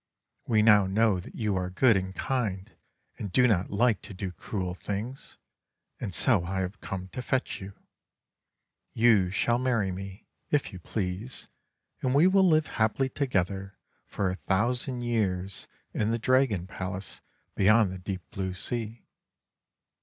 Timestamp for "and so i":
5.99-6.61